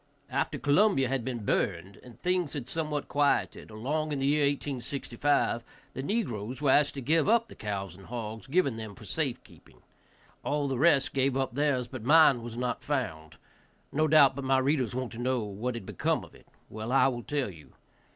[0.31, 5.63] After Columbia had been burned, and things had somewhat quieted, along in the year 1865,
[5.93, 9.43] the negroes were asked to give up the cows and hogs given them for safe
[9.43, 9.81] keeping;
[10.43, 13.35] all the rest gave up theirs, but mine was not found.
[13.91, 16.47] No doubt but my readers want to know what had become of it.
[16.67, 17.73] Well, I will tell you.